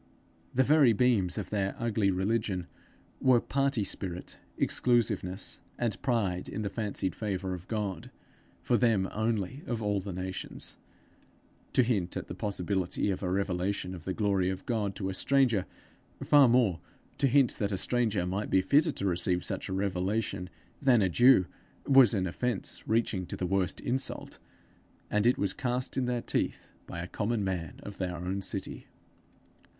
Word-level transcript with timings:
The 0.51 0.63
very 0.63 0.93
beams 0.93 1.37
of 1.37 1.51
their 1.51 1.75
ugly 1.77 2.09
religion 2.09 2.65
were 3.19 3.39
party 3.39 3.83
spirit, 3.83 4.39
exclusiveness, 4.57 5.59
and 5.77 6.01
pride 6.01 6.49
in 6.49 6.63
the 6.63 6.71
fancied 6.71 7.13
favour 7.13 7.53
of 7.53 7.67
God 7.67 8.09
for 8.63 8.77
them 8.77 9.07
only 9.11 9.61
of 9.67 9.79
all 9.83 9.99
the 9.99 10.11
nations: 10.11 10.77
to 11.73 11.83
hint 11.83 12.17
at 12.17 12.25
the 12.25 12.33
possibility 12.33 13.11
of 13.11 13.21
a 13.21 13.29
revelation 13.29 13.93
of 13.93 14.05
the 14.05 14.13
glory 14.15 14.49
of 14.49 14.65
God 14.65 14.95
to 14.95 15.09
a 15.09 15.13
stranger; 15.13 15.67
far 16.23 16.47
more, 16.49 16.79
to 17.19 17.27
hint 17.27 17.59
that 17.59 17.71
a 17.71 17.77
stranger 17.77 18.25
might 18.25 18.49
be 18.49 18.63
fitter 18.63 18.91
to 18.93 19.05
receive 19.05 19.43
such 19.45 19.69
a 19.69 19.73
revelation 19.73 20.49
than 20.81 21.03
a 21.03 21.09
Jew, 21.09 21.45
was 21.87 22.15
an 22.15 22.25
offence 22.25 22.87
reaching 22.87 23.27
to 23.27 23.35
the 23.37 23.45
worst 23.45 23.79
insult; 23.79 24.39
and 25.11 25.27
it 25.27 25.37
was 25.37 25.53
cast 25.53 25.95
in 25.95 26.05
their 26.05 26.23
teeth 26.23 26.71
by 26.87 27.01
a 27.01 27.07
common 27.07 27.43
man 27.43 27.79
of 27.83 27.97
their 27.99 28.15
own 28.15 28.41
city! 28.41 28.87